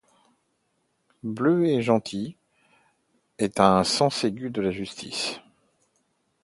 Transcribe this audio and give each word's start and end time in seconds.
Bleu 1.21 1.67
est 1.69 1.83
gentil 1.83 2.35
et 3.37 3.51
a 3.57 3.77
un 3.77 3.83
sens 3.83 4.23
aigu 4.23 4.49
de 4.49 4.59
la 4.59 4.71
justice. 4.71 5.39